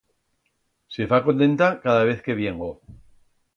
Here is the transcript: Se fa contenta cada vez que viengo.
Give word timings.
Se 0.95 1.07
fa 1.11 1.19
contenta 1.27 1.69
cada 1.85 2.09
vez 2.11 2.23
que 2.25 2.37
viengo. 2.43 2.71